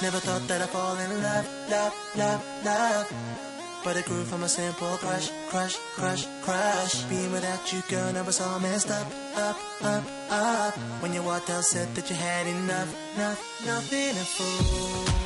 Never 0.00 0.20
thought 0.20 0.48
that 0.48 0.62
I'd 0.62 0.70
fall 0.70 0.96
in 0.96 1.22
love, 1.22 1.46
love, 1.68 1.94
love, 2.16 2.42
love. 2.64 3.47
But 3.88 3.96
it 3.96 4.04
grew 4.04 4.22
from 4.22 4.42
a 4.42 4.48
simple 4.50 4.98
crush, 4.98 5.30
crush, 5.48 5.78
crush, 5.96 6.26
crush. 6.42 7.04
Being 7.04 7.32
without 7.32 7.72
you, 7.72 7.80
girl, 7.88 8.14
I 8.14 8.20
was 8.20 8.38
all 8.38 8.60
messed 8.60 8.90
up, 8.90 9.06
up, 9.34 9.56
up, 9.80 10.04
up. 10.28 10.74
When 11.00 11.14
you 11.14 11.22
walked 11.22 11.48
out, 11.48 11.64
said 11.64 11.94
that 11.94 12.10
you 12.10 12.16
had 12.16 12.46
enough, 12.46 12.94
enough, 13.16 13.40
nothing 13.64 14.14
to 14.14 14.24
fool. 14.26 15.17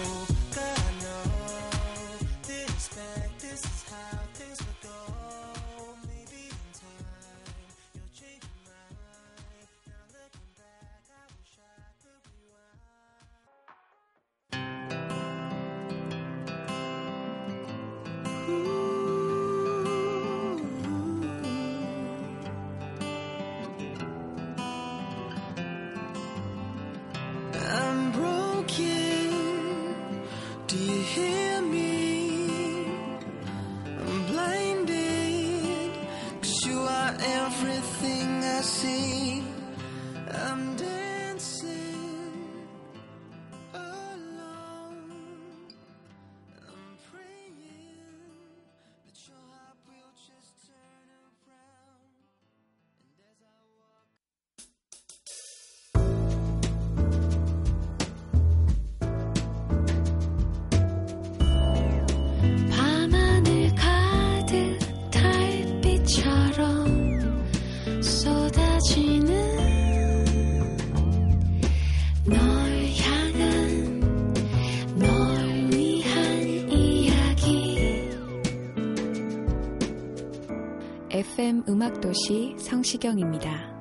음악도시 81.69 82.57
성시경입니다. 82.59 83.73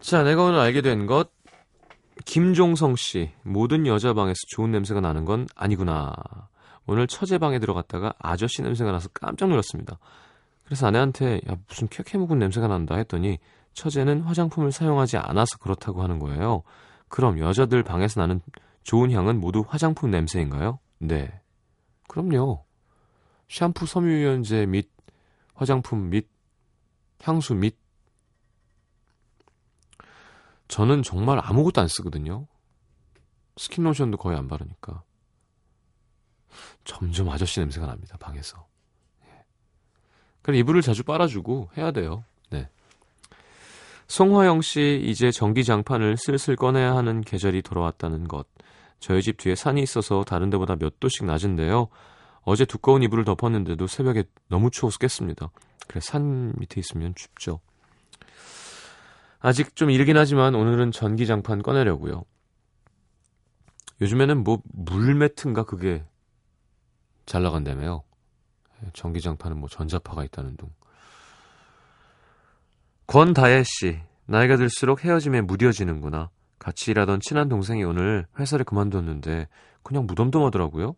자, 0.00 0.22
내가 0.22 0.44
오늘 0.44 0.58
알게 0.58 0.82
된 0.82 1.06
것. 1.06 1.30
김종성 2.24 2.96
씨, 2.96 3.30
모든 3.42 3.86
여자 3.86 4.12
방에서 4.12 4.36
좋은 4.48 4.70
냄새가 4.70 5.00
나는 5.00 5.24
건 5.24 5.46
아니구나. 5.56 6.14
오늘 6.86 7.06
처제 7.06 7.38
방에 7.38 7.58
들어갔다가 7.58 8.14
아저씨 8.18 8.62
냄새가 8.62 8.92
나서 8.92 9.08
깜짝 9.14 9.48
놀랐습니다. 9.48 9.98
그래서 10.64 10.86
아내한테 10.86 11.40
야 11.48 11.56
무슨 11.68 11.88
쾌쾌 11.88 12.18
묵은 12.18 12.38
냄새가 12.38 12.68
난다 12.68 12.96
했더니 12.96 13.38
처제는 13.72 14.22
화장품을 14.22 14.72
사용하지 14.72 15.16
않아서 15.16 15.58
그렇다고 15.58 16.02
하는 16.02 16.18
거예요. 16.18 16.62
그럼 17.08 17.38
여자들 17.38 17.82
방에서 17.82 18.20
나는 18.20 18.40
좋은 18.82 19.10
향은 19.10 19.40
모두 19.40 19.64
화장품 19.66 20.10
냄새인가요? 20.10 20.78
네. 20.98 21.40
그럼요. 22.08 22.64
샴푸 23.48 23.86
섬유유연제 23.86 24.66
및 24.66 24.90
화장품 25.54 26.10
및 26.10 26.28
향수 27.22 27.54
및 27.54 27.76
저는 30.68 31.02
정말 31.02 31.38
아무것도 31.42 31.80
안 31.80 31.88
쓰거든요. 31.88 32.46
스킨 33.56 33.84
로션도 33.84 34.16
거의 34.16 34.36
안 34.36 34.48
바르니까. 34.48 35.02
점점 36.84 37.28
아저씨 37.30 37.60
냄새가 37.60 37.86
납니다, 37.86 38.16
방에서. 38.18 38.66
예. 39.26 39.44
그래, 40.42 40.58
이불을 40.58 40.82
자주 40.82 41.04
빨아주고 41.04 41.70
해야 41.76 41.90
돼요. 41.92 42.24
네. 42.50 42.68
송화영 44.08 44.62
씨, 44.62 45.00
이제 45.04 45.30
전기장판을 45.30 46.16
슬슬 46.16 46.56
꺼내야 46.56 46.94
하는 46.94 47.20
계절이 47.20 47.62
돌아왔다는 47.62 48.28
것. 48.28 48.46
저희 49.00 49.22
집 49.22 49.36
뒤에 49.38 49.54
산이 49.54 49.82
있어서 49.82 50.24
다른 50.24 50.50
데보다 50.50 50.76
몇 50.76 50.98
도씩 51.00 51.24
낮은데요. 51.24 51.88
어제 52.44 52.64
두꺼운 52.64 53.02
이불을 53.02 53.24
덮었는데도 53.24 53.86
새벽에 53.86 54.24
너무 54.48 54.70
추워서 54.70 54.98
깼습니다. 54.98 55.50
그래, 55.88 56.00
산 56.00 56.52
밑에 56.58 56.80
있으면 56.80 57.14
춥죠. 57.14 57.60
아직 59.40 59.76
좀 59.76 59.90
이르긴 59.90 60.16
하지만 60.16 60.54
오늘은 60.54 60.90
전기장판 60.90 61.62
꺼내려고요. 61.62 62.24
요즘에는 64.00 64.42
뭐 64.42 64.60
물매트인가 64.72 65.64
그게 65.64 66.04
잘 67.26 67.42
나간다며요. 67.42 68.02
예, 68.82 68.90
전기장판은 68.92 69.58
뭐 69.58 69.68
전자파가 69.68 70.24
있다는 70.24 70.56
둥. 70.56 70.70
권다혜 73.06 73.62
씨, 73.64 74.00
나이가 74.26 74.56
들수록 74.56 75.04
헤어짐에 75.04 75.42
무뎌지는구나. 75.42 76.30
같이 76.58 76.90
일하던 76.90 77.20
친한 77.20 77.48
동생이 77.48 77.84
오늘 77.84 78.26
회사를 78.38 78.64
그만뒀는데 78.64 79.48
그냥 79.82 80.06
무덤덤하더라고요. 80.06 80.96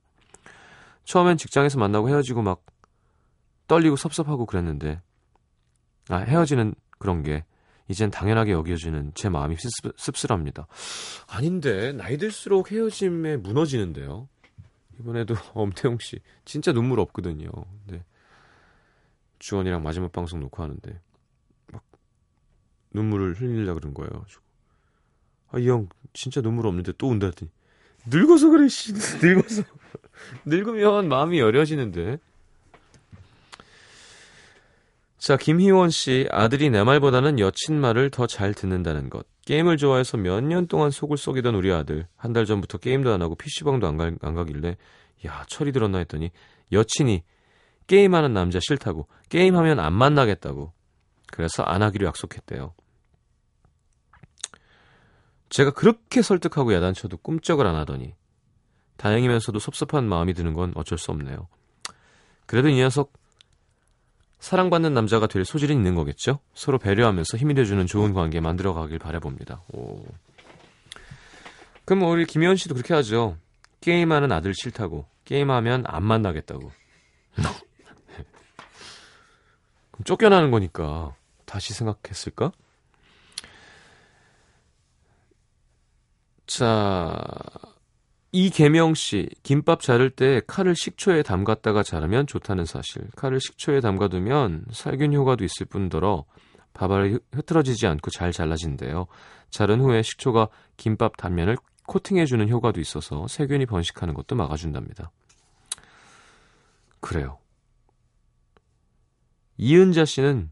처음엔 1.07 1.37
직장에서 1.38 1.79
만나고 1.79 2.09
헤어지고 2.09 2.42
막 2.42 2.64
떨리고 3.69 3.97
섭섭하고 3.97 4.45
그랬는데 4.45 5.01
아 6.09 6.16
헤어지는 6.19 6.75
그런 6.99 7.23
게 7.23 7.45
이젠 7.88 8.11
당연하게 8.11 8.53
여겨지는 8.53 9.12
제 9.14 9.29
마음이 9.29 9.57
씁- 9.57 9.97
씁쓸합니다. 9.97 10.66
아닌데 11.29 11.92
나이 11.92 12.19
들수록 12.19 12.73
헤어짐에 12.73 13.37
무너지는데요. 13.38 14.29
이번에도 15.01 15.35
엄태웅 15.55 15.99
씨 16.01 16.21
진짜 16.45 16.73
눈물 16.73 16.99
없거든요. 17.01 17.49
네. 17.87 18.05
주원이랑 19.38 19.83
마지막 19.83 20.11
방송 20.11 20.40
놓고 20.40 20.62
하는데 20.62 21.01
막 21.73 21.85
눈물을 22.92 23.35
흘리려 23.40 23.75
그런 23.75 23.95
거예요. 23.95 24.11
가지고 24.11 24.42
아이 25.53 25.69
형 25.69 25.88
진짜 26.12 26.40
눈물 26.40 26.66
없는데 26.66 26.92
또 26.99 27.09
운다 27.09 27.27
했더니 27.27 27.51
늙어서 28.07 28.49
그래 28.51 28.66
씨 28.66 28.92
늙어서 29.23 29.62
늙으면 30.45 31.09
마음이 31.09 31.39
여려지는데 31.41 32.19
자, 35.19 35.37
김희원 35.37 35.91
씨, 35.91 36.29
아들이 36.31 36.71
내 36.71 36.85
말보다는 36.85 37.41
여친 37.41 37.81
말을 37.81 38.11
더 38.11 38.27
잘 38.27 38.55
듣는다는 38.55 39.11
것. 39.11 39.27
게임을 39.47 39.77
좋아해서 39.77 40.17
몇 40.19 40.41
년 40.41 40.67
동안 40.69 40.91
속을 40.91 41.17
썩이던 41.17 41.55
우리 41.55 41.73
아들. 41.73 42.07
한 42.17 42.33
달 42.33 42.45
전부터 42.47 42.79
게임도 42.79 43.13
안 43.13 43.23
하고 43.23 43.35
PC방도 43.35 43.87
안, 43.89 43.97
가, 43.97 44.11
안 44.21 44.35
가길래, 44.35 44.77
야, 45.27 45.45
철이 45.49 45.73
들었나 45.73 45.99
했더니, 45.99 46.31
여친이 46.71 47.25
게임하는 47.89 48.35
남자 48.35 48.61
싫다고, 48.61 49.09
게임하면 49.29 49.81
안 49.81 49.95
만나겠다고. 49.95 50.73
그래서 51.33 51.63
안 51.65 51.83
하기로 51.83 52.07
약속했대요. 52.07 52.75
제가 55.49 55.71
그렇게 55.73 56.23
설득하고 56.23 56.73
야단쳐도 56.75 57.17
꿈쩍을 57.19 57.67
안 57.67 57.75
하더니, 57.77 58.15
다행이면서도 58.97 59.59
섭섭한 59.59 60.09
마음이 60.09 60.35
드는 60.35 60.53
건 60.53 60.73
어쩔 60.75 60.99
수 60.99 61.11
없네요. 61.11 61.49
그래도 62.47 62.69
이 62.69 62.77
녀석, 62.77 63.13
사랑받는 64.39 64.95
남자가 64.95 65.27
될 65.27 65.45
소질은 65.45 65.75
있는 65.75 65.95
거겠죠? 65.95 66.41
서로 66.55 66.79
배려하면서 66.79 67.37
힘이 67.37 67.55
돼주는 67.55 67.87
좋은 67.87 68.13
관계 68.13 68.41
만들어 68.41 68.75
가길 68.75 68.99
바라봅니다. 68.99 69.63
오. 69.73 70.05
그럼 71.85 72.01
뭐 72.01 72.11
우리 72.11 72.25
김현 72.27 72.57
씨도 72.57 72.75
그렇게 72.75 72.95
하죠. 72.95 73.37
게임하는 73.81 74.33
아들 74.33 74.53
싫다고. 74.55 75.07
게임하면 75.25 75.85
안 75.87 76.05
만나겠다고. 76.05 76.71
그럼 79.91 80.05
쫓겨나는 80.05 80.51
거니까 80.51 81.15
다시 81.45 81.73
생각했을까? 81.75 82.53
자, 86.47 87.17
이계명 88.38 88.92
씨, 88.92 89.31
김밥 89.42 89.81
자를 89.81 90.11
때 90.11 90.42
칼을 90.46 90.77
식초에 90.77 91.22
담갔다가 91.22 91.83
자르면 91.83 92.27
좋다는 92.27 92.66
사실. 92.66 93.09
칼을 93.16 93.40
식초에 93.40 93.81
담가두면 93.81 94.66
살균 94.72 95.14
효과도 95.14 95.42
있을 95.42 95.64
뿐더러 95.64 96.27
밥알이 96.75 97.18
흐트러지지 97.33 97.87
않고 97.87 98.11
잘 98.11 98.33
잘라진대요. 98.33 99.07
자른 99.49 99.81
후에 99.81 100.03
식초가 100.03 100.51
김밥 100.77 101.16
단면을 101.16 101.57
코팅해주는 101.87 102.46
효과도 102.51 102.79
있어서 102.79 103.27
세균이 103.27 103.64
번식하는 103.64 104.12
것도 104.12 104.37
막아준답니다. 104.37 105.11
그래요. 107.01 107.38
이은자 109.57 110.05
씨는 110.05 110.51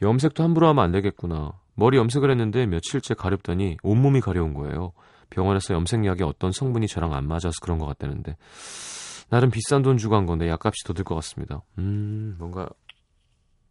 염색도 0.00 0.42
함부로 0.42 0.66
하면 0.66 0.82
안 0.82 0.90
되겠구나. 0.90 1.52
머리 1.74 1.96
염색을 1.96 2.30
했는데 2.30 2.66
며칠째 2.66 3.14
가렵더니 3.14 3.76
온몸이 3.82 4.20
가려운 4.20 4.54
거예요. 4.54 4.92
병원에서 5.30 5.74
염색약에 5.74 6.24
어떤 6.24 6.52
성분이 6.52 6.86
저랑 6.88 7.14
안 7.14 7.26
맞아서 7.26 7.52
그런 7.62 7.78
것 7.78 7.86
같다는데 7.86 8.36
나름 9.30 9.50
비싼 9.50 9.80
돈 9.82 9.96
주고 9.96 10.14
한 10.16 10.26
건데 10.26 10.48
약값이 10.48 10.84
더 10.84 10.92
들 10.92 11.04
것 11.04 11.14
같습니다. 11.16 11.62
음 11.78 12.36
뭔가 12.38 12.68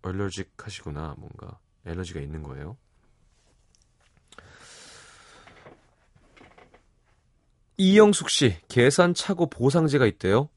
얼러직 0.02 0.52
하시구나 0.58 1.14
뭔가 1.20 1.60
엘러지가 1.86 2.20
있는 2.20 2.42
거예요. 2.42 2.78
이영숙 7.78 8.30
씨 8.30 8.56
계산 8.68 9.14
차고 9.14 9.50
보상제가 9.50 10.06
있대요. 10.08 10.50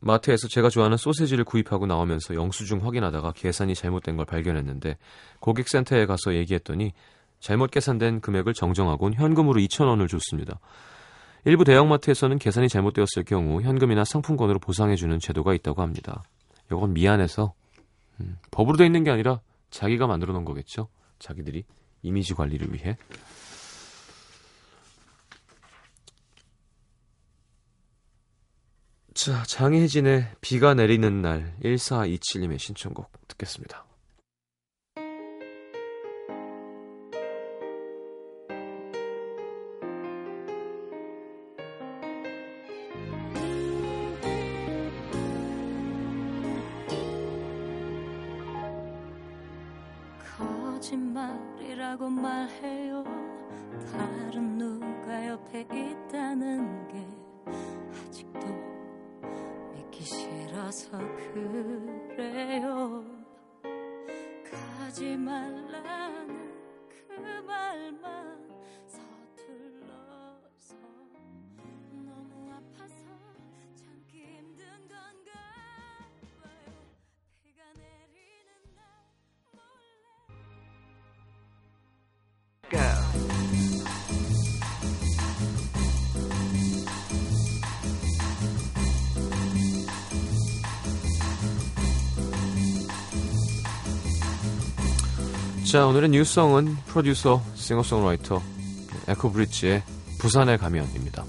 마트에서 0.00 0.48
제가 0.48 0.68
좋아하는 0.68 0.96
소세지를 0.96 1.44
구입하고 1.44 1.86
나오면서 1.86 2.34
영수증 2.34 2.84
확인하다가 2.84 3.32
계산이 3.32 3.74
잘못된 3.74 4.16
걸 4.16 4.26
발견했는데 4.26 4.96
고객센터에 5.40 6.06
가서 6.06 6.34
얘기했더니 6.34 6.92
잘못 7.40 7.70
계산된 7.70 8.20
금액을 8.20 8.54
정정하곤 8.54 9.14
현금으로 9.14 9.60
2,000원을 9.60 10.08
줬습니다. 10.08 10.58
일부 11.44 11.64
대형마트에서는 11.64 12.38
계산이 12.38 12.68
잘못되었을 12.68 13.24
경우 13.26 13.62
현금이나 13.62 14.04
상품권으로 14.04 14.58
보상해주는 14.58 15.18
제도가 15.20 15.54
있다고 15.54 15.82
합니다. 15.82 16.22
이건 16.70 16.92
미안해서 16.94 17.54
음, 18.20 18.38
법으로 18.50 18.76
돼 18.76 18.86
있는 18.86 19.04
게 19.04 19.10
아니라 19.10 19.40
자기가 19.70 20.06
만들어 20.06 20.32
놓은 20.32 20.44
거겠죠. 20.44 20.88
자기들이 21.18 21.64
이미지 22.02 22.34
관리를 22.34 22.72
위해. 22.72 22.96
자, 29.18 29.42
장혜진의 29.42 30.28
비가 30.40 30.74
내리는 30.74 31.20
날 31.22 31.52
1427님의 31.64 32.60
신청곡 32.60 33.10
듣겠습니다. 33.26 33.87
자, 95.68 95.86
오늘의 95.86 96.08
뉴스성은 96.08 96.78
프로듀서, 96.86 97.42
싱어송라이터 97.54 98.40
에코브릿지의 99.06 99.82
부산에 100.18 100.56
가면입니다. 100.56 101.26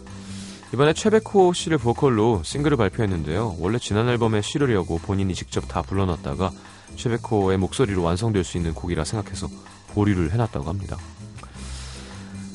이번에 0.73 0.93
최백호 0.93 1.51
씨를 1.51 1.77
보컬로 1.77 2.41
싱글을 2.45 2.77
발표했는데요. 2.77 3.57
원래 3.59 3.77
지난 3.79 4.07
앨범에 4.07 4.41
실으려고 4.41 4.97
본인이 4.97 5.35
직접 5.35 5.67
다 5.67 5.81
불러놨다가 5.81 6.51
최백호의 6.95 7.57
목소리로 7.57 8.01
완성될 8.01 8.45
수 8.45 8.55
있는 8.55 8.73
곡이라 8.73 9.03
생각해서 9.03 9.49
보류를 9.89 10.31
해놨다고 10.31 10.69
합니다. 10.69 10.95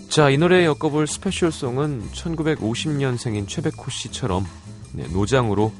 자, 0.08 0.30
이 0.30 0.38
노래에 0.38 0.64
엮어볼 0.64 1.06
스페셜송은 1.06 2.12
1950년생인 2.12 3.46
최백호 3.46 3.90
씨처럼 3.90 4.46
네, 4.92 5.06
노장으로 5.08 5.70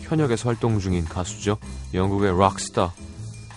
현역에서 0.00 0.48
활동 0.48 0.78
중인 0.80 1.04
가수죠. 1.04 1.58
영국의 1.92 2.34
락스타 2.34 2.94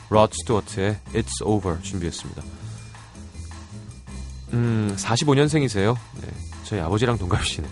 로드 0.09 0.35
스튜어트의 0.41 0.99
It's 1.13 1.45
Over 1.45 1.81
준비했습니다. 1.81 2.43
음, 4.53 4.95
45년생이세요. 4.97 5.97
네, 6.21 6.27
저희 6.63 6.79
아버지랑 6.79 7.17
동갑이시네요. 7.17 7.71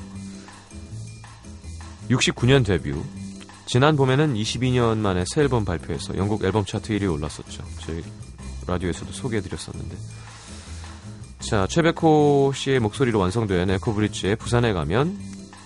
69년 2.10 2.66
데뷔. 2.66 2.94
지난 3.66 3.96
봄에는 3.96 4.36
22년 4.36 4.98
만에 4.98 5.24
새 5.34 5.42
앨범 5.42 5.66
발표해서 5.66 6.16
영국 6.18 6.44
앨범 6.44 6.66
차트 6.66 6.98
1위에 6.98 7.12
올랐었죠. 7.12 7.64
저희 7.80 8.04
라디오에서도 8.68 9.12
소개해드렸었는데. 9.12 9.96
자, 11.40 11.68
최백호 11.68 12.54
씨의 12.56 12.80
목소리로 12.80 13.20
완성된 13.20 13.70
에코브릿지의 13.70 14.36
부산에 14.36 14.74
가면 14.74 15.18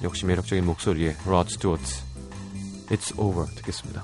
역시 0.04 0.26
매력적인 0.26 0.66
목소리의 0.66 1.16
로드 1.26 1.52
스튜어트 1.52 1.84
It's 2.90 3.18
Over 3.18 3.54
듣겠습니다. 3.56 4.04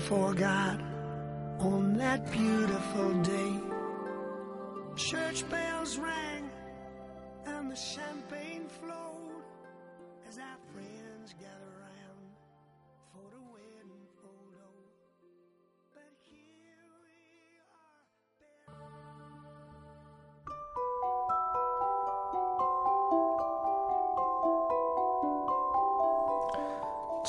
Before 0.00 0.32
God 0.32 0.82
on 1.58 1.94
that 1.98 2.32
beautiful 2.32 3.12
day. 3.22 3.52
Church 4.96 5.46
bells 5.50 5.98
rang 5.98 6.48
and 7.44 7.70
the 7.70 7.76
champagne 7.76 8.66
flowed 8.80 9.44
as 10.26 10.38
our 10.38 10.58
friends 10.72 11.34
gathered 11.38 11.76
round 11.84 12.32
for 13.12 13.28
the 13.30 13.42
wedding 13.52 13.79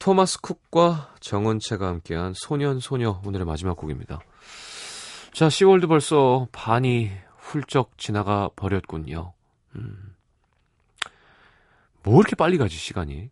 토마스 0.00 0.40
쿡과 0.40 1.14
정은채가 1.20 1.86
함께한 1.86 2.32
소년 2.34 2.80
소녀 2.80 3.20
오늘의 3.24 3.44
마지막 3.46 3.76
곡입니다. 3.76 4.18
자, 5.34 5.48
10월도 5.48 5.88
벌써 5.88 6.48
반이 6.52 7.12
훌쩍 7.36 7.98
지나가 7.98 8.48
버렸군요. 8.56 9.34
음. 9.76 10.16
뭐 12.02 12.18
이렇게 12.18 12.34
빨리 12.34 12.56
가지 12.56 12.76
시간이? 12.76 13.30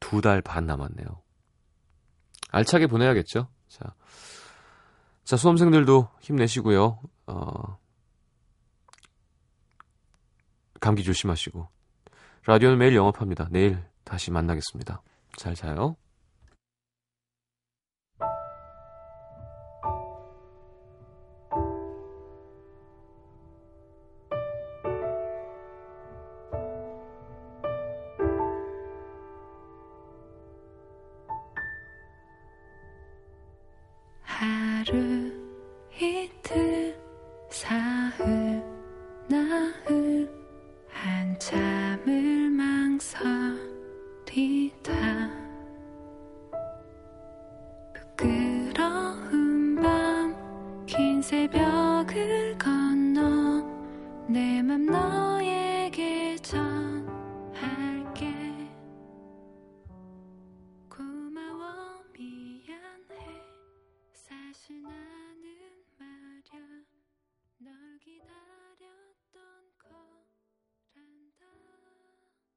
두 0.00 0.22
달 0.22 0.40
반 0.40 0.64
남았네요. 0.66 1.20
알차게 2.52 2.86
보내야겠죠? 2.86 3.48
자, 3.68 3.94
자 5.24 5.36
수험생들도 5.36 6.08
힘내시고요. 6.20 7.00
어, 7.26 7.78
감기 10.80 11.02
조심하시고 11.04 11.68
라디오는 12.46 12.78
매일 12.78 12.94
영업합니다. 12.94 13.48
내일 13.50 13.84
다시 14.06 14.30
만나겠습니다. 14.30 15.02
잘 15.36 15.54
자요. 15.54 15.96